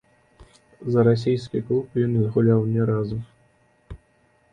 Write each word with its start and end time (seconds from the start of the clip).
За 0.93 1.03
расійскі 1.07 1.61
клуб 1.67 1.99
ён 2.05 2.15
не 2.15 2.23
згуляў 2.27 2.65
ні 2.73 2.81
разу. 2.91 3.19